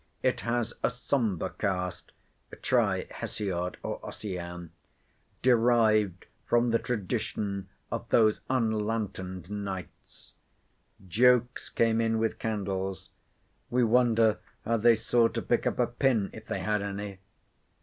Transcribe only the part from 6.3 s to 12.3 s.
from the tradition of those unlantern'd nights. Jokes came in